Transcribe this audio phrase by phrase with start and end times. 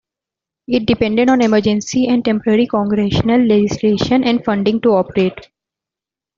[0.67, 5.47] It depended on emergency and temporary Congressional legislation and funding to operate.